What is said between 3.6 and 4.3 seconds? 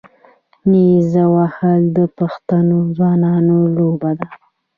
لوبه ده.